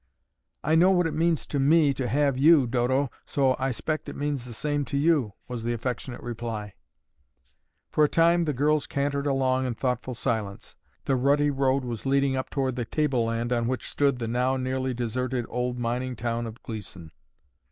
[0.63, 4.15] "I know what it means to me to have you, Dodo, so I 'spect it
[4.15, 6.73] means the same to you," was the affectionate reply.
[7.91, 10.75] For a time the girls cantered along in thoughtful silence.
[11.05, 14.95] The rutty road was leading up toward the tableland on which stood the now nearly
[14.95, 17.11] deserted old mining town of Gleeson.